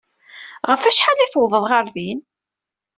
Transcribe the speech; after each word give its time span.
Ɣef 0.69 0.81
wacḥal 0.85 1.19
ay 1.19 1.29
tuwḍeḍ 1.31 1.65
ɣer 1.71 1.85
din? 1.95 2.19